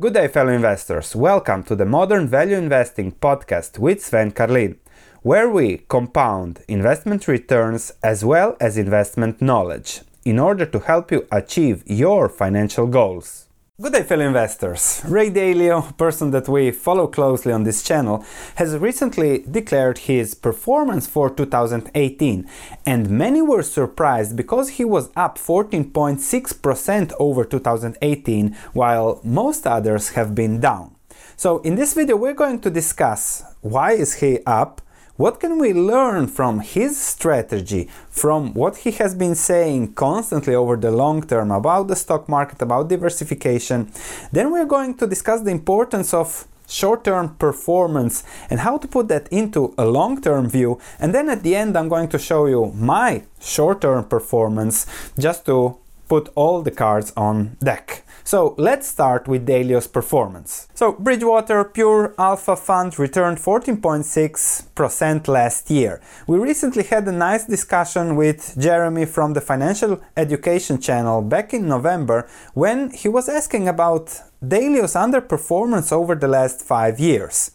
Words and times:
Good 0.00 0.14
day, 0.14 0.28
fellow 0.28 0.52
investors. 0.52 1.16
Welcome 1.16 1.64
to 1.64 1.74
the 1.74 1.84
Modern 1.84 2.28
Value 2.28 2.54
Investing 2.54 3.10
podcast 3.10 3.80
with 3.80 4.00
Sven 4.00 4.30
Carlin, 4.30 4.78
where 5.22 5.50
we 5.50 5.78
compound 5.88 6.60
investment 6.68 7.26
returns 7.26 7.90
as 8.00 8.24
well 8.24 8.56
as 8.60 8.78
investment 8.78 9.42
knowledge 9.42 10.02
in 10.24 10.38
order 10.38 10.64
to 10.66 10.78
help 10.78 11.10
you 11.10 11.26
achieve 11.32 11.82
your 11.84 12.28
financial 12.28 12.86
goals. 12.86 13.47
Good 13.80 13.92
day, 13.92 14.02
fellow 14.02 14.26
investors. 14.26 15.00
Ray 15.06 15.30
Dalio, 15.30 15.90
a 15.90 15.92
person 15.92 16.32
that 16.32 16.48
we 16.48 16.72
follow 16.72 17.06
closely 17.06 17.52
on 17.52 17.62
this 17.62 17.84
channel, 17.84 18.24
has 18.56 18.76
recently 18.76 19.44
declared 19.48 19.98
his 19.98 20.34
performance 20.34 21.06
for 21.06 21.30
2018, 21.30 22.44
and 22.84 23.08
many 23.08 23.40
were 23.40 23.62
surprised 23.62 24.34
because 24.34 24.70
he 24.70 24.84
was 24.84 25.10
up 25.14 25.38
14.6% 25.38 27.12
over 27.20 27.44
2018, 27.44 28.56
while 28.72 29.20
most 29.22 29.64
others 29.64 30.08
have 30.08 30.34
been 30.34 30.58
down. 30.58 30.96
So, 31.36 31.58
in 31.58 31.76
this 31.76 31.94
video, 31.94 32.16
we're 32.16 32.34
going 32.34 32.60
to 32.62 32.70
discuss 32.70 33.44
why 33.60 33.92
is 33.92 34.14
he 34.14 34.40
up, 34.44 34.82
what 35.18 35.40
can 35.40 35.58
we 35.58 35.72
learn 35.72 36.28
from 36.28 36.60
his 36.60 36.96
strategy, 36.96 37.88
from 38.08 38.54
what 38.54 38.76
he 38.78 38.92
has 38.92 39.16
been 39.16 39.34
saying 39.34 39.94
constantly 39.94 40.54
over 40.54 40.76
the 40.76 40.92
long 40.92 41.22
term 41.22 41.50
about 41.50 41.88
the 41.88 41.96
stock 41.96 42.28
market, 42.28 42.62
about 42.62 42.88
diversification? 42.88 43.90
Then 44.30 44.52
we're 44.52 44.64
going 44.64 44.94
to 44.98 45.08
discuss 45.08 45.40
the 45.40 45.50
importance 45.50 46.14
of 46.14 46.46
short 46.68 47.02
term 47.02 47.34
performance 47.34 48.22
and 48.48 48.60
how 48.60 48.78
to 48.78 48.86
put 48.86 49.08
that 49.08 49.26
into 49.32 49.74
a 49.76 49.84
long 49.84 50.20
term 50.20 50.48
view. 50.48 50.78
And 51.00 51.12
then 51.12 51.28
at 51.28 51.42
the 51.42 51.56
end, 51.56 51.76
I'm 51.76 51.88
going 51.88 52.08
to 52.10 52.18
show 52.18 52.46
you 52.46 52.72
my 52.76 53.24
short 53.40 53.80
term 53.80 54.04
performance 54.04 54.86
just 55.18 55.44
to 55.46 55.78
put 56.08 56.28
all 56.36 56.62
the 56.62 56.70
cards 56.70 57.12
on 57.16 57.56
deck. 57.58 58.04
So 58.28 58.54
let's 58.58 58.86
start 58.86 59.26
with 59.26 59.46
Dalio's 59.46 59.86
performance. 59.86 60.68
So 60.74 60.92
Bridgewater 60.92 61.64
Pure 61.64 62.14
Alpha 62.18 62.56
Fund 62.56 62.98
returned 62.98 63.38
14.6% 63.38 65.28
last 65.28 65.70
year. 65.70 66.02
We 66.26 66.36
recently 66.36 66.82
had 66.82 67.08
a 67.08 67.12
nice 67.12 67.46
discussion 67.46 68.16
with 68.16 68.54
Jeremy 68.58 69.06
from 69.06 69.32
the 69.32 69.40
Financial 69.40 70.02
Education 70.14 70.78
channel 70.78 71.22
back 71.22 71.54
in 71.54 71.66
November 71.66 72.28
when 72.52 72.90
he 72.90 73.08
was 73.08 73.30
asking 73.30 73.66
about 73.66 74.20
Dalio's 74.46 74.92
underperformance 74.92 75.90
over 75.90 76.14
the 76.14 76.28
last 76.28 76.60
five 76.60 77.00
years. 77.00 77.50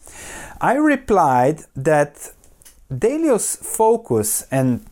I 0.60 0.74
replied 0.74 1.60
that 1.76 2.32
Dalio's 2.90 3.54
focus 3.54 4.44
and 4.50 4.84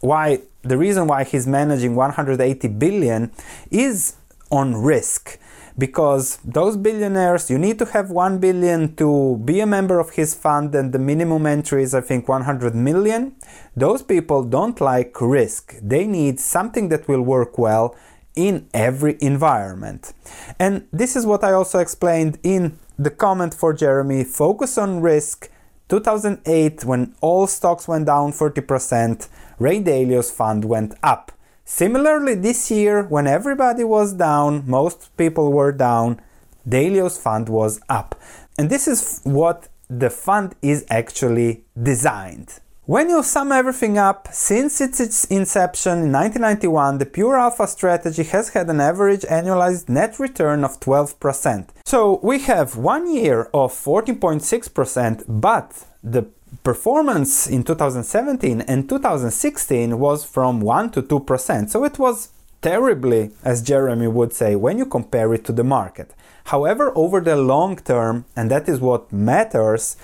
why 0.00 0.42
the 0.62 0.78
reason 0.78 1.08
why 1.08 1.24
he's 1.24 1.48
managing 1.48 1.96
180 1.96 2.68
billion 2.68 3.32
is 3.72 4.14
on 4.50 4.76
risk. 4.76 5.38
Because 5.76 6.38
those 6.44 6.76
billionaires 6.76 7.50
you 7.50 7.58
need 7.58 7.80
to 7.80 7.86
have 7.86 8.10
1 8.10 8.38
billion 8.38 8.94
to 8.94 9.40
be 9.44 9.58
a 9.58 9.66
member 9.66 9.98
of 9.98 10.10
his 10.10 10.32
fund 10.32 10.72
and 10.74 10.92
the 10.92 11.00
minimum 11.00 11.46
entry 11.46 11.82
is 11.82 11.94
i 11.94 12.00
think 12.00 12.28
100 12.28 12.74
million. 12.74 13.34
Those 13.74 14.02
people 14.02 14.44
don't 14.44 14.80
like 14.80 15.20
risk. 15.20 15.74
They 15.82 16.06
need 16.06 16.38
something 16.38 16.90
that 16.90 17.08
will 17.08 17.22
work 17.22 17.58
well 17.58 17.96
in 18.36 18.68
every 18.72 19.16
environment. 19.20 20.12
And 20.60 20.86
this 20.92 21.16
is 21.16 21.26
what 21.26 21.42
i 21.42 21.52
also 21.52 21.80
explained 21.80 22.38
in 22.44 22.78
the 22.96 23.10
comment 23.10 23.52
for 23.54 23.72
jeremy 23.72 24.22
focus 24.22 24.78
on 24.78 25.00
risk. 25.00 25.50
2008 25.88 26.84
when 26.84 27.14
all 27.20 27.46
stocks 27.46 27.86
went 27.86 28.06
down 28.06 28.32
40% 28.32 29.28
ray 29.58 29.80
dalio's 29.80 30.30
fund 30.30 30.64
went 30.64 30.94
up 31.02 31.30
Similarly, 31.64 32.34
this 32.34 32.70
year, 32.70 33.04
when 33.04 33.26
everybody 33.26 33.84
was 33.84 34.12
down, 34.12 34.64
most 34.66 35.16
people 35.16 35.50
were 35.50 35.72
down, 35.72 36.20
Dalio's 36.68 37.16
fund 37.16 37.48
was 37.48 37.80
up. 37.88 38.20
And 38.58 38.68
this 38.68 38.86
is 38.86 39.20
what 39.24 39.68
the 39.88 40.10
fund 40.10 40.54
is 40.62 40.84
actually 40.90 41.64
designed. 41.80 42.60
When 42.86 43.08
you 43.08 43.22
sum 43.22 43.50
everything 43.50 43.96
up, 43.96 44.28
since 44.30 44.78
its 44.78 45.24
inception 45.24 46.02
in 46.02 46.12
1991, 46.12 46.98
the 46.98 47.06
Pure 47.06 47.38
Alpha 47.38 47.66
strategy 47.66 48.24
has 48.24 48.50
had 48.50 48.68
an 48.68 48.78
average 48.78 49.22
annualized 49.22 49.88
net 49.88 50.18
return 50.18 50.64
of 50.64 50.80
12%. 50.80 51.70
So 51.86 52.20
we 52.22 52.40
have 52.40 52.76
one 52.76 53.10
year 53.10 53.48
of 53.54 53.72
14.6%, 53.72 55.24
but 55.26 55.86
the 56.02 56.26
performance 56.62 57.46
in 57.46 57.64
2017 57.64 58.60
and 58.62 58.88
2016 58.88 59.98
was 59.98 60.24
from 60.24 60.60
1 60.60 60.90
to 60.90 61.02
2%. 61.02 61.70
So 61.70 61.84
it 61.84 61.98
was 61.98 62.28
terribly, 62.62 63.30
as 63.44 63.62
Jeremy 63.62 64.08
would 64.08 64.32
say, 64.32 64.56
when 64.56 64.78
you 64.78 64.86
compare 64.86 65.34
it 65.34 65.44
to 65.44 65.52
the 65.52 65.64
market. 65.64 66.14
However, 66.44 66.92
over 66.94 67.20
the 67.20 67.36
long 67.36 67.76
term, 67.76 68.24
and 68.36 68.50
that 68.50 68.68
is 68.68 68.80
what 68.80 69.12
matters, 69.12 69.96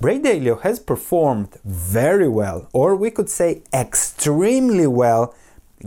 Ray 0.00 0.18
Dalio 0.18 0.60
has 0.62 0.78
performed 0.80 1.58
very 1.64 2.28
well, 2.28 2.68
or 2.72 2.96
we 2.96 3.10
could 3.10 3.30
say 3.30 3.62
extremely 3.72 4.86
well, 4.86 5.34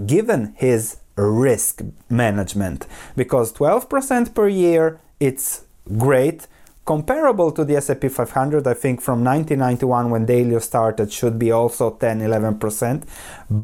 given 0.05 0.53
his 0.57 0.97
risk 1.15 1.81
management. 2.09 2.87
Because 3.15 3.53
12% 3.53 4.33
per 4.33 4.47
year, 4.47 4.99
it's 5.19 5.65
great 5.97 6.47
comparable 6.89 7.51
to 7.51 7.63
the 7.63 7.75
S&P 7.75 8.09
500 8.09 8.65
i 8.65 8.73
think 8.73 8.99
from 8.99 9.23
1991 9.23 10.09
when 10.09 10.25
dalio 10.25 10.59
started 10.59 11.13
should 11.17 11.37
be 11.37 11.51
also 11.51 11.85
10 11.91 12.21
11% 12.21 13.03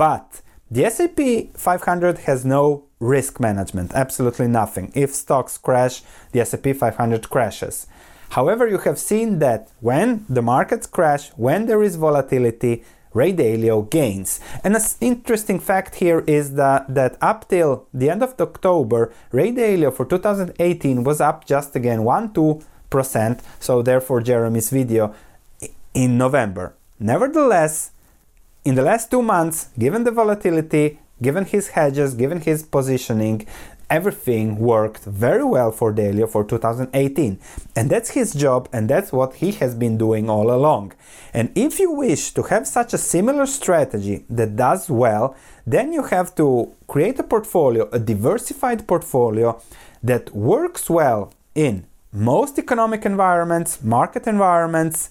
but 0.04 0.28
the 0.70 0.86
S&P 0.86 1.50
500 1.56 2.20
has 2.28 2.46
no 2.46 2.84
risk 3.00 3.40
management 3.40 3.90
absolutely 4.04 4.48
nothing. 4.48 4.92
If 5.04 5.10
stocks 5.24 5.58
crash 5.58 5.96
the 6.34 6.42
S&P 6.42 6.74
500 6.74 7.30
crashes. 7.34 7.88
However 8.38 8.68
you 8.74 8.80
have 8.88 9.00
seen 9.00 9.40
that 9.40 9.62
when 9.80 10.08
the 10.30 10.44
markets 10.44 10.88
crash 10.98 11.24
when 11.48 11.66
there 11.66 11.82
is 11.88 11.96
volatility 11.96 12.84
Ray 13.20 13.32
Dalio 13.32 13.90
gains. 13.90 14.42
And 14.64 14.76
an 14.76 14.82
interesting 15.00 15.60
fact 15.70 15.96
here 16.04 16.22
is 16.28 16.56
that, 16.56 16.94
that 16.94 17.14
up 17.22 17.48
till 17.48 17.88
the 17.94 18.10
end 18.10 18.22
of 18.22 18.36
October, 18.42 19.14
Ray 19.32 19.52
Dalio 19.54 19.90
for 19.94 20.06
2018 20.06 21.06
was 21.06 21.22
up 21.22 21.46
just 21.46 21.78
again 21.78 22.04
1 22.04 22.34
2 22.34 22.62
percent 22.96 23.36
so 23.60 23.74
therefore 23.90 24.20
Jeremy's 24.30 24.70
video 24.80 25.04
in 25.94 26.18
November. 26.26 26.66
Nevertheless, 27.00 27.92
in 28.64 28.74
the 28.76 28.86
last 28.92 29.06
two 29.12 29.24
months, 29.36 29.58
given 29.86 30.02
the 30.06 30.16
volatility, 30.22 31.00
given 31.22 31.46
his 31.46 31.66
hedges, 31.78 32.14
given 32.24 32.40
his 32.50 32.60
positioning, 32.64 33.38
everything 33.90 34.46
worked 34.74 35.04
very 35.26 35.44
well 35.56 35.72
for 35.72 35.94
Dalio 35.94 36.28
for 36.28 36.44
2018. 36.44 37.40
And 37.76 37.90
that's 37.90 38.12
his 38.12 38.34
job, 38.34 38.68
and 38.74 38.90
that's 38.90 39.12
what 39.12 39.36
he 39.36 39.52
has 39.62 39.76
been 39.76 39.98
doing 39.98 40.30
all 40.30 40.50
along. 40.52 40.94
And 41.34 41.52
if 41.56 41.80
you 41.80 41.92
wish 41.92 42.32
to 42.32 42.44
have 42.44 42.66
such 42.68 42.94
a 42.94 42.98
similar 42.98 43.46
strategy 43.46 44.26
that 44.30 44.56
does 44.56 44.90
well, 44.90 45.36
then 45.68 45.94
you 45.94 46.04
have 46.16 46.34
to 46.36 46.74
create 46.88 47.20
a 47.20 47.24
portfolio, 47.24 47.90
a 47.92 48.00
diversified 48.00 48.88
portfolio 48.88 49.62
that 50.02 50.34
works 50.36 50.90
well 50.90 51.22
in 51.54 51.86
most 52.16 52.58
economic 52.58 53.06
environments, 53.06 53.84
market 53.84 54.26
environments, 54.26 55.10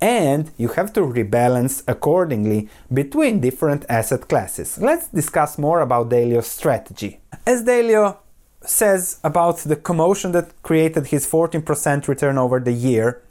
and 0.00 0.50
you 0.56 0.68
have 0.68 0.92
to 0.94 1.00
rebalance 1.00 1.82
accordingly 1.86 2.68
between 2.92 3.40
different 3.40 3.84
asset 3.88 4.28
classes. 4.28 4.78
Let's 4.78 5.08
discuss 5.08 5.58
more 5.58 5.80
about 5.80 6.08
Dalio's 6.08 6.46
strategy. 6.46 7.20
As 7.46 7.64
Dalio 7.64 8.16
says 8.62 9.20
about 9.22 9.58
the 9.58 9.76
commotion 9.76 10.32
that 10.32 10.62
created 10.62 11.08
his 11.08 11.26
14% 11.26 12.08
return 12.08 12.38
over 12.38 12.58
the 12.60 12.72
year, 12.72 13.22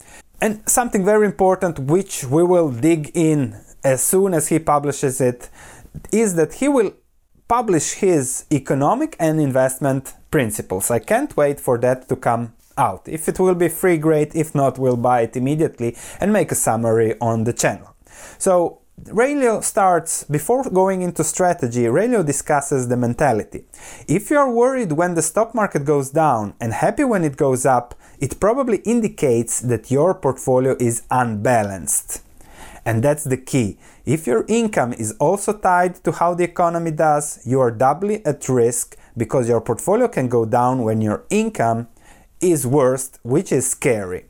and 0.41 0.68
something 0.70 1.03
very 1.03 1.26
important 1.26 1.80
which 1.80 2.24
we 2.24 2.44
will 2.44 2.72
dig 2.72 3.12
in 3.14 3.59
as 3.84 4.03
soon 4.03 4.34
as 4.34 4.47
he 4.50 4.59
publishes 4.59 5.20
it, 5.20 5.50
is 6.12 6.36
that 6.36 6.53
he 6.53 6.68
will 6.68 6.94
publish 7.47 7.94
his 7.94 8.46
economic 8.52 9.16
and 9.20 9.41
investment 9.41 10.14
principles. 10.30 10.91
I 10.91 11.00
can't 11.00 11.36
wait 11.36 11.59
for 11.59 11.80
that 11.80 12.08
to 12.09 12.16
come 12.16 12.53
out. 12.79 13.07
If 13.07 13.28
it 13.28 13.40
will 13.40 13.56
be 13.56 13.70
free, 13.70 13.97
great. 13.97 14.34
If 14.34 14.55
not, 14.55 14.79
we'll 14.79 14.97
buy 14.97 15.22
it 15.22 15.35
immediately 15.35 15.96
and 16.20 16.34
make 16.34 16.52
a 16.52 16.55
summary 16.55 17.16
on 17.20 17.43
the 17.43 17.53
channel. 17.53 17.96
So 18.37 18.79
Raylio 19.05 19.64
starts, 19.64 20.23
before 20.26 20.64
going 20.70 21.02
into 21.02 21.23
strategy, 21.23 21.84
Raylio 21.84 22.26
discusses 22.26 22.87
the 22.87 22.97
mentality. 22.97 23.66
If 24.08 24.29
you 24.29 24.37
are 24.37 24.52
worried 24.52 24.93
when 24.93 25.14
the 25.16 25.22
stock 25.22 25.55
market 25.55 25.85
goes 25.85 26.09
down 26.09 26.53
and 26.59 26.73
happy 26.73 27.03
when 27.03 27.23
it 27.23 27.37
goes 27.37 27.66
up, 27.66 27.96
it 28.20 28.40
probably 28.40 28.78
indicates 28.79 29.61
that 29.61 29.90
your 29.90 30.14
portfolio 30.14 30.75
is 30.79 31.03
unbalanced. 31.09 32.22
And 32.85 33.03
that's 33.03 33.23
the 33.23 33.37
key. 33.37 33.78
If 34.05 34.28
your 34.28 34.46
income 34.47 34.93
is 34.93 35.11
also 35.20 35.53
tied 35.53 36.03
to 36.03 36.11
how 36.11 36.34
the 36.34 36.43
economy 36.43 36.91
does, 36.91 37.40
you 37.46 37.59
are 37.59 37.72
doubly 37.72 38.25
at 38.25 38.49
risk 38.49 38.97
because 39.16 39.47
your 39.47 39.61
portfolio 39.61 40.08
can 40.08 40.28
go 40.28 40.46
down 40.46 40.84
when 40.84 40.99
your 41.02 41.23
income 41.29 41.87
is 42.41 42.66
worst, 42.66 43.20
which 43.24 43.52
is 43.52 43.70
scary. 43.70 44.26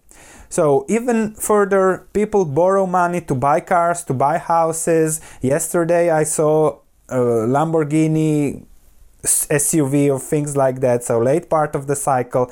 So 0.49 0.85
even 0.89 1.35
further, 1.35 2.07
people 2.13 2.43
borrow 2.43 2.85
money 2.85 3.21
to 3.21 3.35
buy 3.35 3.59
cars, 3.59 4.03
to 4.05 4.13
buy 4.13 4.39
houses. 4.39 5.21
Yesterday 5.41 6.09
I 6.09 6.23
saw 6.23 6.79
a 7.07 7.15
Lamborghini 7.15 8.65
SUV 9.23 10.11
or 10.11 10.19
things 10.19 10.57
like 10.57 10.79
that. 10.79 11.03
So 11.03 11.19
late 11.19 11.49
part 11.49 11.75
of 11.75 11.87
the 11.87 11.95
cycle. 11.95 12.51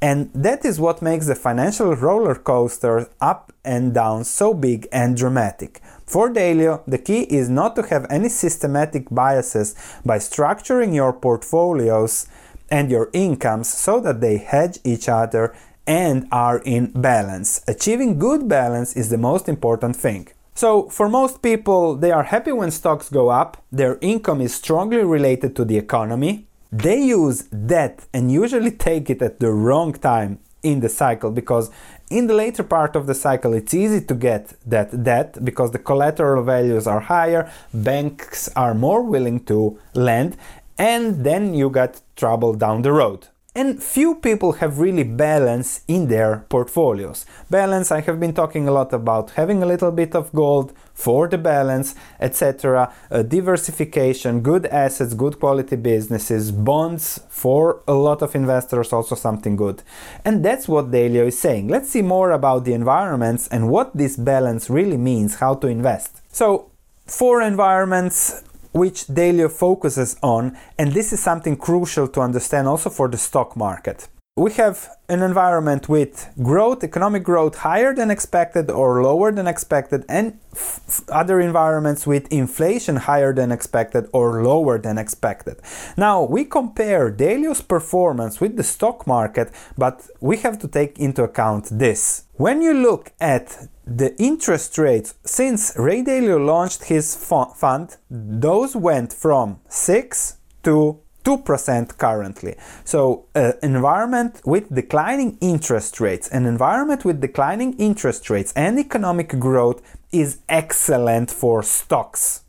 And 0.00 0.30
that 0.34 0.64
is 0.64 0.78
what 0.78 1.02
makes 1.02 1.26
the 1.26 1.34
financial 1.34 1.96
roller 1.96 2.34
coaster 2.34 3.08
up 3.20 3.52
and 3.64 3.92
down 3.92 4.24
so 4.24 4.54
big 4.54 4.86
and 4.92 5.16
dramatic. 5.16 5.80
For 6.06 6.30
Dalio, 6.30 6.82
the 6.86 6.98
key 6.98 7.22
is 7.22 7.50
not 7.50 7.74
to 7.76 7.82
have 7.82 8.06
any 8.08 8.28
systematic 8.28 9.08
biases 9.10 9.74
by 10.04 10.18
structuring 10.18 10.94
your 10.94 11.12
portfolios 11.12 12.26
and 12.70 12.90
your 12.90 13.10
incomes 13.12 13.68
so 13.68 14.00
that 14.00 14.20
they 14.20 14.38
hedge 14.38 14.78
each 14.84 15.08
other 15.08 15.54
and 15.86 16.28
are 16.30 16.58
in 16.64 16.90
balance. 16.90 17.62
Achieving 17.66 18.18
good 18.18 18.46
balance 18.48 18.94
is 18.94 19.08
the 19.08 19.18
most 19.18 19.48
important 19.48 19.96
thing. 19.96 20.28
So, 20.54 20.88
for 20.90 21.08
most 21.08 21.40
people, 21.40 21.94
they 21.94 22.10
are 22.10 22.24
happy 22.24 22.52
when 22.52 22.70
stocks 22.72 23.08
go 23.08 23.28
up, 23.28 23.62
their 23.70 23.96
income 24.00 24.40
is 24.40 24.54
strongly 24.54 25.04
related 25.04 25.54
to 25.56 25.64
the 25.64 25.78
economy. 25.78 26.48
They 26.72 27.00
use 27.00 27.42
debt 27.44 28.06
and 28.12 28.30
usually 28.30 28.72
take 28.72 29.08
it 29.08 29.22
at 29.22 29.38
the 29.38 29.52
wrong 29.52 29.92
time 29.92 30.40
in 30.62 30.80
the 30.80 30.88
cycle 30.88 31.30
because 31.30 31.70
in 32.10 32.26
the 32.26 32.34
later 32.34 32.62
part 32.62 32.96
of 32.96 33.06
the 33.06 33.14
cycle 33.14 33.52
it's 33.54 33.72
easy 33.72 34.00
to 34.00 34.14
get 34.14 34.54
that 34.66 35.04
debt 35.04 35.44
because 35.44 35.70
the 35.70 35.78
collateral 35.78 36.42
values 36.42 36.86
are 36.86 37.00
higher, 37.00 37.50
banks 37.72 38.48
are 38.56 38.74
more 38.74 39.02
willing 39.02 39.44
to 39.44 39.78
lend, 39.94 40.36
and 40.78 41.24
then 41.24 41.54
you 41.54 41.68
got 41.70 42.00
trouble 42.16 42.54
down 42.54 42.82
the 42.82 42.92
road 42.92 43.28
and 43.58 43.82
few 43.82 44.14
people 44.14 44.52
have 44.60 44.78
really 44.78 45.02
balance 45.02 45.80
in 45.88 46.06
their 46.06 46.46
portfolios. 46.48 47.26
Balance, 47.50 47.90
I 47.90 48.02
have 48.02 48.20
been 48.20 48.32
talking 48.32 48.68
a 48.68 48.70
lot 48.70 48.92
about 48.92 49.32
having 49.32 49.64
a 49.64 49.66
little 49.66 49.90
bit 49.90 50.14
of 50.14 50.32
gold 50.32 50.72
for 50.94 51.26
the 51.26 51.38
balance, 51.38 51.96
etc. 52.20 52.92
Uh, 53.10 53.22
diversification, 53.22 54.42
good 54.42 54.66
assets, 54.66 55.12
good 55.14 55.40
quality 55.40 55.74
businesses, 55.74 56.52
bonds 56.52 57.20
for 57.28 57.82
a 57.88 57.94
lot 57.94 58.22
of 58.22 58.36
investors, 58.36 58.92
also 58.92 59.16
something 59.16 59.56
good. 59.56 59.82
And 60.24 60.44
that's 60.44 60.68
what 60.68 60.92
Dalio 60.92 61.26
is 61.26 61.38
saying. 61.38 61.66
Let's 61.66 61.88
see 61.90 62.02
more 62.02 62.30
about 62.30 62.64
the 62.64 62.74
environments 62.74 63.48
and 63.48 63.68
what 63.68 63.96
this 63.96 64.16
balance 64.16 64.70
really 64.70 64.98
means, 64.98 65.36
how 65.36 65.54
to 65.54 65.66
invest. 65.66 66.20
So, 66.30 66.70
four 67.06 67.42
environments 67.42 68.44
which 68.72 69.06
Dalio 69.06 69.50
focuses 69.50 70.16
on, 70.22 70.56
and 70.78 70.92
this 70.92 71.12
is 71.12 71.20
something 71.20 71.56
crucial 71.56 72.08
to 72.08 72.20
understand 72.20 72.68
also 72.68 72.90
for 72.90 73.08
the 73.08 73.18
stock 73.18 73.56
market. 73.56 74.08
We 74.36 74.52
have 74.52 74.88
an 75.08 75.20
environment 75.20 75.88
with 75.88 76.30
growth, 76.40 76.84
economic 76.84 77.24
growth 77.24 77.58
higher 77.58 77.92
than 77.92 78.08
expected 78.08 78.70
or 78.70 79.02
lower 79.02 79.32
than 79.32 79.48
expected, 79.48 80.04
and 80.08 80.38
f- 80.52 81.02
other 81.08 81.40
environments 81.40 82.06
with 82.06 82.32
inflation 82.32 82.94
higher 82.96 83.34
than 83.34 83.50
expected 83.50 84.08
or 84.12 84.44
lower 84.44 84.78
than 84.78 84.96
expected. 84.96 85.56
Now, 85.96 86.22
we 86.22 86.44
compare 86.44 87.10
Dalio's 87.10 87.62
performance 87.62 88.40
with 88.40 88.56
the 88.56 88.62
stock 88.62 89.08
market, 89.08 89.50
but 89.76 90.06
we 90.20 90.36
have 90.36 90.60
to 90.60 90.68
take 90.68 91.00
into 91.00 91.24
account 91.24 91.70
this. 91.72 92.22
When 92.38 92.62
you 92.62 92.72
look 92.72 93.10
at 93.20 93.66
the 93.84 94.16
interest 94.16 94.78
rates 94.78 95.14
since 95.24 95.74
Ray 95.76 96.04
Dalio 96.04 96.38
launched 96.38 96.84
his 96.84 97.16
fund, 97.16 97.96
those 98.08 98.76
went 98.76 99.12
from 99.12 99.58
6 99.68 100.36
to 100.62 101.00
2% 101.24 101.98
currently. 101.98 102.54
So, 102.84 103.26
an 103.34 103.42
uh, 103.44 103.52
environment 103.64 104.40
with 104.44 104.72
declining 104.72 105.36
interest 105.40 105.98
rates, 105.98 106.28
an 106.28 106.46
environment 106.46 107.04
with 107.04 107.20
declining 107.20 107.72
interest 107.72 108.30
rates 108.30 108.52
and 108.54 108.78
economic 108.78 109.36
growth 109.40 109.82
is 110.12 110.38
excellent 110.48 111.32
for 111.32 111.64
stocks. 111.64 112.44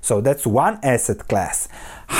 So, 0.00 0.22
that's 0.22 0.46
one 0.46 0.78
asset 0.82 1.28
class. 1.28 1.68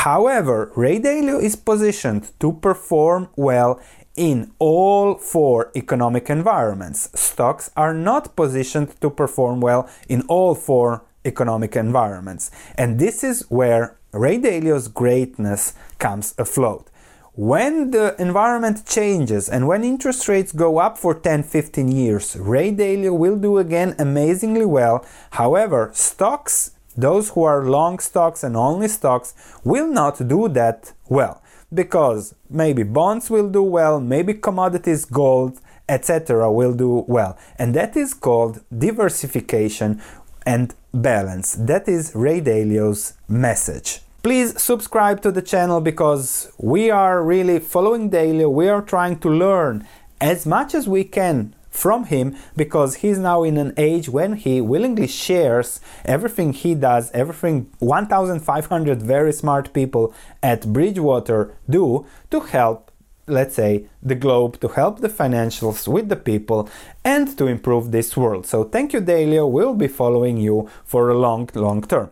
However, 0.02 0.70
Ray 0.74 0.98
Dalio 1.00 1.42
is 1.42 1.56
positioned 1.56 2.30
to 2.40 2.52
perform 2.52 3.28
well 3.36 3.80
in 4.16 4.52
all 4.58 5.14
four 5.16 5.70
economic 5.74 6.28
environments. 6.28 7.08
Stocks 7.18 7.70
are 7.76 7.94
not 7.94 8.36
positioned 8.36 9.00
to 9.00 9.08
perform 9.08 9.60
well 9.60 9.88
in 10.08 10.22
all 10.28 10.54
four 10.54 11.04
economic 11.24 11.74
environments. 11.74 12.50
And 12.76 12.98
this 12.98 13.24
is 13.24 13.46
where 13.48 13.96
Ray 14.12 14.38
Dalio's 14.38 14.88
greatness 14.88 15.74
comes 15.98 16.34
afloat. 16.38 16.90
When 17.36 17.90
the 17.90 18.14
environment 18.20 18.86
changes 18.86 19.48
and 19.48 19.66
when 19.66 19.82
interest 19.82 20.28
rates 20.28 20.52
go 20.52 20.78
up 20.78 20.96
for 20.96 21.14
10 21.14 21.42
15 21.42 21.88
years, 21.90 22.36
Ray 22.36 22.70
Dalio 22.72 23.16
will 23.16 23.36
do 23.36 23.58
again 23.58 23.96
amazingly 23.98 24.64
well. 24.64 25.04
However, 25.30 25.90
stocks, 25.94 26.70
those 26.96 27.30
who 27.30 27.42
are 27.42 27.64
long 27.64 27.98
stocks 27.98 28.42
and 28.44 28.56
only 28.56 28.88
stocks, 28.88 29.34
will 29.64 29.88
not 29.88 30.26
do 30.28 30.48
that 30.48 30.92
well 31.08 31.42
because 31.72 32.34
maybe 32.48 32.82
bonds 32.82 33.30
will 33.30 33.48
do 33.48 33.62
well, 33.62 34.00
maybe 34.00 34.34
commodities, 34.34 35.04
gold, 35.04 35.60
etc. 35.88 36.50
will 36.50 36.72
do 36.72 37.04
well. 37.08 37.36
And 37.58 37.74
that 37.74 37.96
is 37.96 38.14
called 38.14 38.62
diversification 38.76 40.00
and 40.46 40.74
balance. 40.92 41.54
That 41.54 41.88
is 41.88 42.12
Ray 42.14 42.40
Dalio's 42.40 43.14
message. 43.28 44.00
Please 44.22 44.60
subscribe 44.60 45.20
to 45.22 45.30
the 45.30 45.42
channel 45.42 45.80
because 45.80 46.50
we 46.58 46.90
are 46.90 47.22
really 47.22 47.58
following 47.58 48.10
Dalio. 48.10 48.50
We 48.50 48.68
are 48.68 48.80
trying 48.80 49.18
to 49.18 49.28
learn 49.28 49.86
as 50.20 50.46
much 50.46 50.74
as 50.74 50.88
we 50.88 51.04
can 51.04 51.54
from 51.74 52.04
him 52.04 52.36
because 52.56 52.96
he's 52.96 53.18
now 53.18 53.42
in 53.42 53.56
an 53.56 53.74
age 53.76 54.08
when 54.08 54.34
he 54.34 54.60
willingly 54.60 55.08
shares 55.08 55.80
everything 56.04 56.52
he 56.52 56.74
does, 56.74 57.10
everything 57.12 57.68
1,500 57.80 59.02
very 59.02 59.32
smart 59.32 59.72
people 59.72 60.14
at 60.42 60.72
Bridgewater 60.72 61.54
do 61.68 62.06
to 62.30 62.40
help, 62.40 62.92
let's 63.26 63.56
say, 63.56 63.86
the 64.02 64.14
globe, 64.14 64.60
to 64.60 64.68
help 64.68 65.00
the 65.00 65.08
financials 65.08 65.88
with 65.88 66.08
the 66.08 66.16
people, 66.16 66.68
and 67.04 67.36
to 67.36 67.46
improve 67.48 67.90
this 67.90 68.16
world. 68.16 68.46
So 68.46 68.64
thank 68.64 68.92
you, 68.92 69.00
Dalio. 69.00 69.50
We'll 69.50 69.74
be 69.74 69.88
following 69.88 70.36
you 70.36 70.70
for 70.84 71.08
a 71.08 71.18
long, 71.18 71.50
long 71.54 71.82
term. 71.82 72.10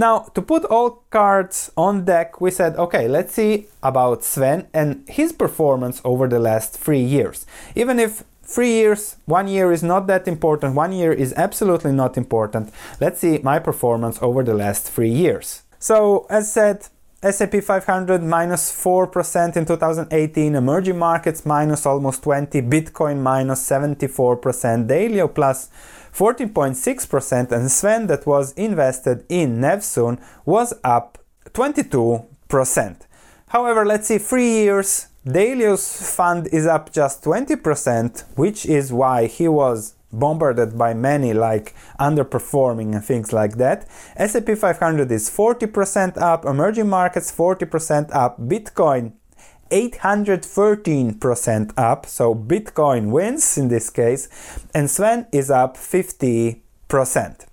Now, 0.00 0.20
to 0.34 0.40
put 0.40 0.64
all 0.64 1.02
cards 1.10 1.70
on 1.76 2.06
deck, 2.06 2.40
we 2.40 2.50
said, 2.50 2.74
okay, 2.76 3.06
let's 3.06 3.34
see 3.34 3.66
about 3.82 4.24
Sven 4.24 4.66
and 4.72 5.04
his 5.06 5.30
performance 5.30 6.00
over 6.06 6.26
the 6.26 6.38
last 6.38 6.78
three 6.78 7.02
years. 7.02 7.44
Even 7.74 7.98
if 7.98 8.24
three 8.42 8.72
years, 8.72 9.16
one 9.26 9.46
year 9.46 9.70
is 9.70 9.82
not 9.82 10.06
that 10.06 10.26
important, 10.26 10.74
one 10.74 10.92
year 10.92 11.12
is 11.12 11.34
absolutely 11.36 11.92
not 11.92 12.16
important. 12.16 12.72
Let's 12.98 13.20
see 13.20 13.40
my 13.42 13.58
performance 13.58 14.18
over 14.22 14.42
the 14.42 14.54
last 14.54 14.90
three 14.90 15.12
years. 15.12 15.64
So, 15.78 16.26
as 16.30 16.50
said, 16.50 16.88
S&P 17.22 17.60
500 17.60 18.22
minus 18.22 18.72
4% 18.72 19.54
in 19.54 19.66
2018, 19.66 20.54
emerging 20.54 20.98
markets 20.98 21.44
minus 21.44 21.84
almost 21.84 22.22
20, 22.22 22.62
Bitcoin 22.62 23.18
minus 23.20 23.68
74%, 23.68 24.86
Dalio 24.86 25.28
plus 25.28 25.68
14.6%, 26.14 27.52
and 27.52 27.70
Sven 27.70 28.06
that 28.08 28.26
was 28.26 28.52
invested 28.52 29.24
in 29.28 29.58
Nevsun 29.58 30.20
was 30.44 30.74
up 30.84 31.18
22%. 31.52 32.96
However, 33.48 33.84
let's 33.84 34.08
see, 34.08 34.18
three 34.18 34.48
years, 34.48 35.08
Dalio's 35.26 36.14
fund 36.16 36.48
is 36.52 36.66
up 36.66 36.92
just 36.92 37.22
20%, 37.24 38.24
which 38.36 38.64
is 38.64 38.92
why 38.92 39.26
he 39.26 39.48
was 39.48 39.94
bombarded 40.12 40.76
by 40.76 40.94
many 40.94 41.32
like 41.32 41.74
underperforming 41.98 42.94
and 42.94 43.04
things 43.04 43.32
like 43.32 43.56
that. 43.56 43.86
S&P 44.16 44.54
500 44.54 45.10
is 45.12 45.30
40% 45.30 46.16
up, 46.18 46.44
emerging 46.44 46.88
markets 46.88 47.30
40% 47.30 48.14
up, 48.14 48.40
Bitcoin 48.40 49.12
813% 49.70 51.72
up, 51.76 52.06
so 52.06 52.34
Bitcoin 52.34 53.10
wins 53.10 53.56
in 53.56 53.68
this 53.68 53.90
case, 53.90 54.28
and 54.74 54.90
Sven 54.90 55.26
is 55.32 55.50
up 55.50 55.76
50%. 55.76 56.60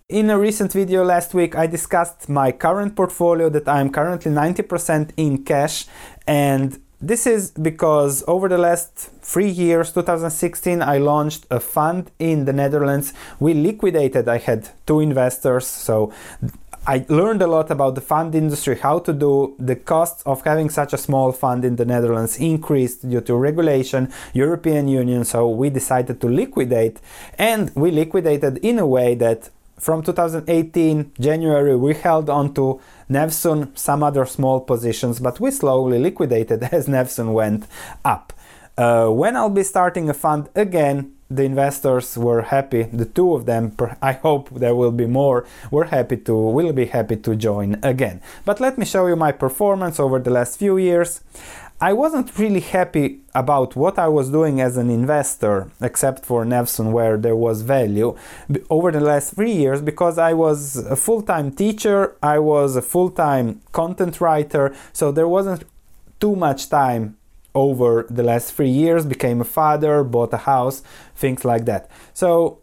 In 0.10 0.30
a 0.30 0.40
recent 0.40 0.72
video 0.72 1.04
last 1.04 1.34
week, 1.34 1.56
I 1.56 1.68
discussed 1.68 2.30
my 2.30 2.52
current 2.52 2.96
portfolio 2.96 3.50
that 3.50 3.68
I'm 3.68 3.92
currently 3.92 4.32
90% 4.32 5.12
in 5.18 5.44
cash 5.44 5.86
and 6.26 6.80
this 7.00 7.28
is 7.28 7.52
because 7.52 8.24
over 8.28 8.50
the 8.50 8.58
last 8.58 8.98
three 9.22 9.50
years, 9.50 9.92
2016, 9.92 10.82
I 10.82 10.98
launched 10.98 11.46
a 11.52 11.60
fund 11.60 12.10
in 12.18 12.46
the 12.46 12.54
Netherlands. 12.54 13.14
We 13.40 13.54
liquidated, 13.54 14.28
I 14.28 14.40
had 14.40 14.70
two 14.88 15.00
investors, 15.00 15.68
so 15.68 16.12
I 16.90 17.06
learned 17.10 17.42
a 17.42 17.48
lot 17.48 17.70
about 17.70 17.96
the 17.96 18.02
fund 18.02 18.34
industry, 18.34 18.78
how 18.78 19.00
to 19.00 19.12
do 19.12 19.58
the 19.60 19.76
costs 19.76 20.24
of 20.26 20.44
having 20.44 20.70
such 20.70 20.94
a 20.94 20.98
small 20.98 21.34
fund 21.34 21.66
in 21.66 21.76
the 21.76 21.84
Netherlands 21.84 22.38
increased 22.38 23.10
due 23.10 23.20
to 23.22 23.36
regulation, 23.36 24.10
European 24.34 24.88
Union, 24.88 25.26
so 25.26 25.50
we 25.50 25.70
decided 25.70 26.22
to 26.22 26.28
liquidate 26.28 27.02
and 27.38 27.76
we 27.76 27.92
liquidated 27.92 28.60
in 28.60 28.80
a 28.80 28.88
way 28.88 29.16
that 29.16 29.50
from 29.78 30.02
2018 30.02 31.12
January 31.20 31.76
we 31.76 31.94
held 31.94 32.30
on 32.30 32.54
to 32.54 32.80
Nevsun, 33.10 33.78
some 33.78 34.02
other 34.02 34.26
small 34.26 34.62
positions, 34.62 35.20
but 35.20 35.42
we 35.42 35.52
slowly 35.52 36.00
liquidated 36.00 36.64
as 36.72 36.88
Nevsun 36.88 37.34
went 37.34 37.68
up. 38.06 38.32
Uh, 38.78 39.10
when 39.10 39.36
I'll 39.36 39.50
be 39.50 39.64
starting 39.64 40.10
a 40.10 40.14
fund 40.14 40.48
again, 40.56 41.17
the 41.30 41.44
investors 41.44 42.18
were 42.18 42.42
happy. 42.44 42.84
The 42.84 43.06
two 43.06 43.34
of 43.34 43.46
them, 43.46 43.76
I 44.02 44.14
hope 44.14 44.50
there 44.50 44.76
will 44.76 44.92
be 44.92 45.06
more, 45.06 45.46
were 45.72 45.86
happy 45.86 46.18
to, 46.18 46.34
will 46.34 46.74
be 46.74 46.86
happy 46.86 47.18
to 47.18 47.36
join 47.36 47.80
again. 47.84 48.22
But 48.46 48.60
let 48.60 48.78
me 48.78 48.86
show 48.86 49.08
you 49.08 49.16
my 49.16 49.32
performance 49.32 50.00
over 50.00 50.20
the 50.20 50.32
last 50.32 50.58
few 50.58 50.78
years. 50.78 51.22
I 51.80 51.94
wasn't 51.94 52.36
really 52.40 52.62
happy 52.62 53.20
about 53.36 53.76
what 53.76 54.00
I 54.00 54.08
was 54.08 54.32
doing 54.32 54.60
as 54.60 54.78
an 54.78 54.90
investor, 54.90 55.70
except 55.80 56.26
for 56.26 56.44
Nevsun, 56.44 56.92
where 56.92 57.18
there 57.18 57.36
was 57.36 57.62
value 57.62 58.18
over 58.68 58.92
the 58.92 59.00
last 59.00 59.36
three 59.36 59.52
years, 59.52 59.80
because 59.80 60.18
I 60.18 60.34
was 60.34 60.78
a 60.78 60.96
full 60.96 61.22
time 61.22 61.52
teacher, 61.52 62.16
I 62.24 62.40
was 62.40 62.76
a 62.76 62.82
full 62.82 63.12
time 63.12 63.62
content 63.74 64.20
writer, 64.20 64.76
so 64.92 65.12
there 65.12 65.28
wasn't 65.28 65.66
too 66.20 66.36
much 66.36 66.70
time 66.70 67.16
over 67.54 68.06
the 68.10 68.24
last 68.24 68.54
three 68.54 68.70
years, 68.70 69.06
became 69.06 69.42
a 69.42 69.46
father, 69.46 70.04
bought 70.04 70.34
a 70.34 70.38
house, 70.38 70.84
things 71.16 71.44
like 71.44 71.66
that. 71.66 71.90
So, 72.14 72.60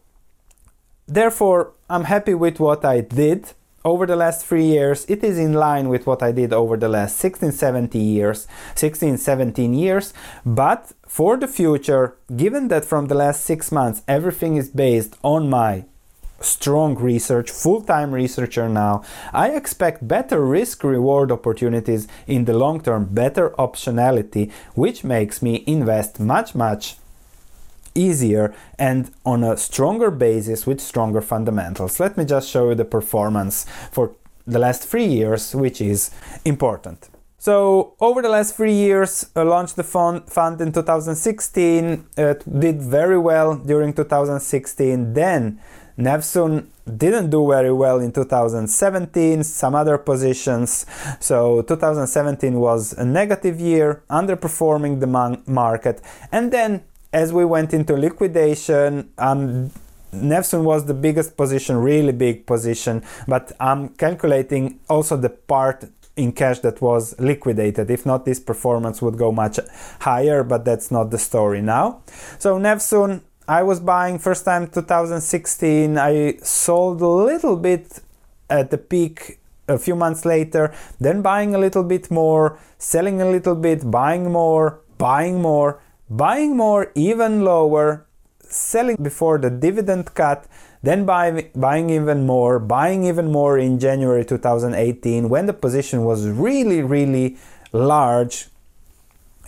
therefore, 1.07 1.73
I'm 1.91 2.05
happy 2.05 2.35
with 2.35 2.61
what 2.61 2.85
I 2.85 3.01
did 3.01 3.53
over 3.85 4.07
the 4.07 4.17
last 4.17 4.47
three 4.47 4.65
years, 4.65 5.05
it 5.09 5.23
is 5.23 5.39
in 5.39 5.53
line 5.53 5.91
with 5.91 6.07
what 6.07 6.23
I 6.23 6.33
did 6.33 6.53
over 6.53 6.77
the 6.77 6.89
last 6.89 7.19
16, 7.19 7.53
17 7.53 8.03
years, 8.03 8.49
16, 8.75 9.19
17 9.19 9.75
years. 9.75 10.15
But 10.47 10.93
for 11.07 11.37
the 11.37 11.47
future, 11.47 12.17
given 12.35 12.69
that 12.69 12.87
from 12.87 13.07
the 13.07 13.15
last 13.15 13.45
six 13.45 13.71
months 13.71 14.03
everything 14.09 14.57
is 14.57 14.71
based 14.71 15.17
on 15.23 15.51
my 15.51 15.85
strong 16.41 16.97
research, 16.97 17.51
full 17.51 17.83
time 17.83 18.13
researcher 18.13 18.69
now, 18.69 19.03
I 19.33 19.51
expect 19.51 20.07
better 20.07 20.45
risk 20.45 20.85
reward 20.85 21.31
opportunities 21.33 22.09
in 22.27 22.45
the 22.45 22.57
long 22.57 22.81
term, 22.81 23.07
better 23.07 23.51
optionality, 23.51 24.51
which 24.75 25.05
makes 25.05 25.43
me 25.43 25.65
invest 25.67 26.21
much, 26.21 26.55
much 26.55 26.97
easier 27.95 28.55
and 28.79 29.11
on 29.25 29.45
a 29.45 29.57
stronger 29.57 30.11
basis 30.11 30.67
with 30.67 30.81
stronger 30.81 31.21
fundamentals. 31.21 32.01
Let 32.01 32.17
me 32.17 32.25
just 32.25 32.49
show 32.49 32.71
you 32.71 32.75
the 32.75 32.85
performance 32.85 33.67
for 33.93 34.13
the 34.47 34.59
last 34.59 34.87
three 34.87 35.07
years, 35.07 35.55
which 35.55 35.81
is 35.81 36.11
important. 36.45 37.09
So 37.39 37.95
over 38.01 38.23
the 38.23 38.31
last 38.31 38.57
three 38.57 38.73
years, 38.73 39.27
I 39.37 39.43
launched 39.43 39.77
the 39.77 39.85
fund, 39.85 40.31
fund 40.31 40.61
in 40.61 40.73
2016. 40.73 42.07
It 42.17 42.61
did 42.61 42.81
very 42.81 43.19
well 43.19 43.57
during 43.57 43.93
2016. 43.93 45.13
Then 45.13 45.61
Nevsun 45.99 46.67
didn't 46.97 47.31
do 47.31 47.49
very 47.49 47.73
well 47.73 48.01
in 48.01 48.13
2017, 48.13 49.45
some 49.45 49.75
other 49.75 49.97
positions. 49.97 50.87
So 51.21 51.63
2017 51.63 52.59
was 52.59 52.93
a 52.95 53.05
negative 53.05 53.61
year, 53.61 54.03
underperforming 54.11 55.01
the 55.01 55.07
man- 55.07 55.43
market. 55.47 56.01
And 56.33 56.53
then 56.53 56.83
as 57.13 57.33
we 57.33 57.45
went 57.45 57.73
into 57.73 57.95
liquidation, 57.95 59.11
um, 59.19 59.71
Nevsun 60.13 60.63
was 60.63 60.87
the 60.87 60.95
biggest 60.95 61.37
position, 61.37 61.77
really 61.77 62.13
big 62.13 62.47
position, 62.47 63.03
but 63.27 63.53
I'm 63.59 63.89
calculating 63.91 64.81
also 64.89 65.17
the 65.17 65.31
part 65.31 65.85
in 66.17 66.33
cash 66.33 66.61
that 66.61 66.81
was 66.81 67.19
liquidated. 67.19 67.91
If 67.91 68.07
not, 68.07 68.25
this 68.25 68.39
performance 68.39 69.03
would 69.03 69.19
go 69.19 69.33
much 69.33 69.59
higher, 70.01 70.45
but 70.45 70.65
that's 70.65 70.91
not 70.91 71.11
the 71.11 71.19
story 71.19 71.61
now. 71.61 72.03
So 72.39 72.59
Nevsun, 72.59 73.23
I 73.47 73.63
was 73.63 73.81
buying 73.81 74.19
first 74.19 74.45
time 74.45 74.69
2016. 74.69 75.99
I 75.99 76.37
sold 76.43 77.01
a 77.03 77.07
little 77.07 77.57
bit 77.57 78.01
at 78.49 78.71
the 78.71 78.79
peak 78.79 79.39
a 79.69 79.79
few 79.79 79.97
months 79.97 80.25
later, 80.25 80.75
then 81.01 81.23
buying 81.23 81.55
a 81.55 81.59
little 81.59 81.85
bit 81.85 82.11
more, 82.11 82.59
selling 82.79 83.23
a 83.23 83.31
little 83.31 83.55
bit, 83.55 83.91
buying 83.91 84.31
more, 84.31 84.81
buying 84.99 85.41
more 85.41 85.81
buying 86.09 86.57
more 86.57 86.93
even 86.95 87.43
lower, 87.43 88.07
selling 88.41 88.97
before 89.01 89.39
the 89.39 89.51
dividend 89.51 90.15
cut, 90.15 90.47
then 90.83 91.05
buy, 91.05 91.51
buying 91.55 91.91
even 91.91 92.27
more, 92.27 92.59
buying 92.59 93.05
even 93.05 93.33
more 93.33 93.59
in 93.59 93.79
January 93.79 94.25
2018 94.25 95.29
when 95.29 95.47
the 95.47 95.53
position 95.53 96.05
was 96.05 96.29
really, 96.29 96.83
really 96.83 97.37
large 97.73 98.49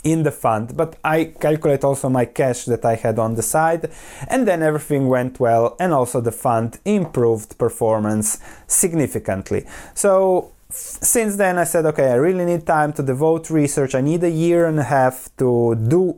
in 0.06 0.22
the 0.22 0.30
fund. 0.30 0.76
But 0.76 0.96
I 1.02 1.24
calculate 1.24 1.82
also 1.84 2.08
my 2.08 2.24
cash 2.24 2.64
that 2.66 2.84
I 2.84 2.94
had 2.94 3.18
on 3.18 3.34
the 3.34 3.42
side, 3.42 3.90
and 4.28 4.46
then 4.46 4.62
everything 4.62 5.08
went 5.08 5.40
well, 5.40 5.76
and 5.80 5.92
also 5.92 6.20
the 6.20 6.32
fund 6.32 6.78
improved 6.84 7.58
performance 7.58 8.38
significantly. 8.66 9.66
So 9.94 10.52
since 10.70 11.36
then, 11.36 11.58
I 11.58 11.64
said, 11.64 11.86
okay, 11.86 12.08
I 12.12 12.14
really 12.14 12.44
need 12.44 12.66
time 12.66 12.92
to 12.94 13.02
devote 13.02 13.50
research. 13.50 13.94
I 13.94 14.00
need 14.00 14.22
a 14.24 14.30
year 14.30 14.66
and 14.66 14.78
a 14.78 14.84
half 14.84 15.28
to 15.38 15.74
do 15.74 16.16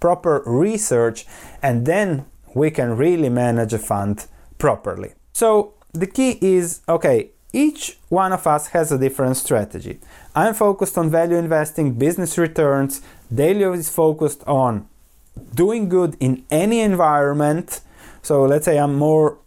proper 0.00 0.42
research, 0.46 1.26
and 1.62 1.84
then 1.86 2.24
we 2.54 2.70
can 2.70 2.96
really 2.96 3.28
manage 3.28 3.74
a 3.74 3.78
fund 3.78 4.26
properly. 4.58 5.10
So 5.32 5.74
the 5.92 6.06
key 6.06 6.38
is 6.40 6.80
okay, 6.88 7.30
each 7.52 7.98
one 8.08 8.32
of 8.32 8.46
us 8.46 8.68
has 8.68 8.92
a 8.92 8.98
different 8.98 9.36
strategy. 9.36 9.98
I'm 10.34 10.52
focused 10.52 10.98
on 10.98 11.10
value 11.10 11.36
investing, 11.36 11.94
business 11.94 12.36
returns. 12.36 13.00
Dalio 13.32 13.76
is 13.76 13.88
focused 13.88 14.42
on 14.46 14.88
doing 15.54 15.88
good 15.88 16.16
in 16.20 16.44
any 16.50 16.80
environment. 16.80 17.80
So 18.22 18.44
let's 18.44 18.64
say 18.64 18.78
I'm 18.78 18.96
more 18.96 19.38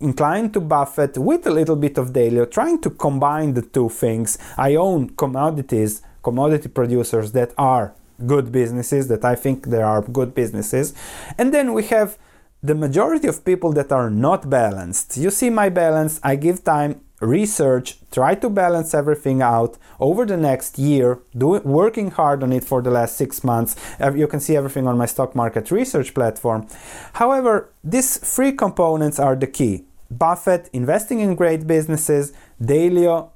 inclined 0.00 0.52
to 0.54 0.60
Buffett 0.60 1.16
with 1.16 1.46
a 1.46 1.50
little 1.50 1.76
bit 1.76 1.98
of 1.98 2.12
Dalio, 2.12 2.50
trying 2.50 2.80
to 2.82 2.90
combine 2.90 3.54
the 3.54 3.62
two 3.62 3.88
things. 3.88 4.38
I 4.56 4.74
own 4.74 5.10
commodities, 5.10 6.02
commodity 6.22 6.68
producers 6.68 7.32
that 7.32 7.52
are 7.56 7.94
good 8.26 8.50
businesses 8.50 9.08
that 9.08 9.24
I 9.24 9.34
think 9.34 9.66
there 9.66 9.84
are 9.84 10.02
good 10.02 10.34
businesses. 10.34 10.94
And 11.38 11.52
then 11.52 11.72
we 11.72 11.84
have 11.84 12.18
the 12.62 12.74
majority 12.74 13.28
of 13.28 13.44
people 13.44 13.72
that 13.74 13.92
are 13.92 14.10
not 14.10 14.48
balanced. 14.48 15.16
You 15.16 15.30
see 15.30 15.50
my 15.50 15.68
balance, 15.68 16.18
I 16.22 16.36
give 16.36 16.64
time, 16.64 17.00
research, 17.20 17.98
try 18.10 18.34
to 18.34 18.50
balance 18.50 18.94
everything 18.94 19.42
out 19.42 19.78
over 19.98 20.26
the 20.26 20.36
next 20.36 20.78
year, 20.78 21.20
do, 21.36 21.60
working 21.60 22.10
hard 22.10 22.42
on 22.42 22.52
it 22.52 22.64
for 22.64 22.82
the 22.82 22.90
last 22.90 23.16
six 23.16 23.42
months. 23.42 23.76
You 24.14 24.26
can 24.26 24.40
see 24.40 24.56
everything 24.56 24.86
on 24.86 24.98
my 24.98 25.06
stock 25.06 25.34
market 25.34 25.70
research 25.70 26.14
platform. 26.14 26.66
However, 27.14 27.72
these 27.82 28.18
three 28.18 28.52
components 28.52 29.18
are 29.18 29.36
the 29.36 29.46
key. 29.46 29.84
Buffett 30.10 30.70
investing 30.72 31.20
in 31.20 31.34
great 31.34 31.66
businesses, 31.66 32.32
Dalio 32.62 33.30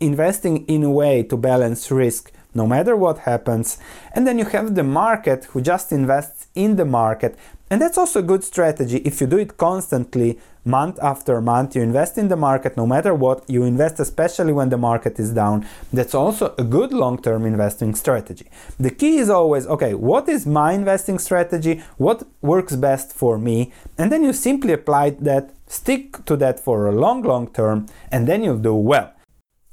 investing 0.00 0.66
in 0.66 0.82
a 0.82 0.90
way 0.90 1.22
to 1.22 1.36
balance 1.36 1.90
risk 1.90 2.32
no 2.52 2.66
matter 2.66 2.96
what 2.96 3.18
happens. 3.18 3.78
And 4.12 4.26
then 4.26 4.38
you 4.38 4.44
have 4.46 4.74
the 4.74 4.82
market 4.82 5.44
who 5.44 5.60
just 5.60 5.92
invests 5.92 6.48
in 6.54 6.76
the 6.76 6.84
market. 6.84 7.38
And 7.70 7.80
that's 7.80 7.96
also 7.96 8.18
a 8.18 8.22
good 8.22 8.42
strategy 8.42 8.96
if 9.04 9.20
you 9.20 9.28
do 9.28 9.38
it 9.38 9.56
constantly, 9.56 10.40
month 10.64 10.98
after 11.00 11.40
month. 11.40 11.76
You 11.76 11.82
invest 11.82 12.18
in 12.18 12.26
the 12.26 12.36
market 12.36 12.76
no 12.76 12.84
matter 12.84 13.14
what, 13.14 13.48
you 13.48 13.62
invest 13.62 14.00
especially 14.00 14.52
when 14.52 14.70
the 14.70 14.76
market 14.76 15.20
is 15.20 15.30
down. 15.30 15.66
That's 15.92 16.14
also 16.14 16.54
a 16.58 16.64
good 16.64 16.92
long 16.92 17.22
term 17.22 17.46
investing 17.46 17.94
strategy. 17.94 18.46
The 18.78 18.90
key 18.90 19.18
is 19.18 19.30
always 19.30 19.68
okay, 19.68 19.94
what 19.94 20.28
is 20.28 20.46
my 20.46 20.72
investing 20.72 21.20
strategy? 21.20 21.82
What 21.96 22.24
works 22.42 22.74
best 22.74 23.12
for 23.12 23.38
me? 23.38 23.72
And 23.96 24.10
then 24.10 24.24
you 24.24 24.32
simply 24.32 24.72
apply 24.72 25.10
that, 25.20 25.54
stick 25.68 26.24
to 26.24 26.36
that 26.38 26.58
for 26.58 26.88
a 26.88 26.92
long, 26.92 27.22
long 27.22 27.46
term, 27.52 27.86
and 28.10 28.26
then 28.26 28.42
you'll 28.42 28.58
do 28.58 28.74
well. 28.74 29.12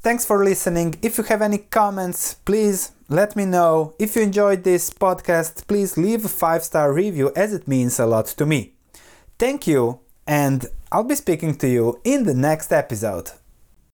Thanks 0.01 0.23
for 0.23 0.43
listening. 0.45 0.95
If 1.01 1.17
you 1.17 1.23
have 1.25 1.41
any 1.41 1.57
comments, 1.57 2.35
please 2.45 2.91
let 3.09 3.35
me 3.35 3.45
know. 3.45 3.93
If 3.99 4.15
you 4.15 4.21
enjoyed 4.21 4.63
this 4.63 4.89
podcast, 4.89 5.65
please 5.67 5.97
leave 5.97 6.25
a 6.25 6.29
five 6.29 6.63
star 6.63 6.91
review 6.91 7.31
as 7.35 7.53
it 7.53 7.67
means 7.67 7.99
a 7.99 8.05
lot 8.05 8.25
to 8.27 8.45
me. 8.45 8.73
Thank 9.39 9.67
you, 9.67 9.99
and 10.25 10.65
I'll 10.91 11.03
be 11.03 11.15
speaking 11.15 11.55
to 11.55 11.67
you 11.67 12.01
in 12.03 12.23
the 12.23 12.33
next 12.33 12.71
episode. 12.71 13.31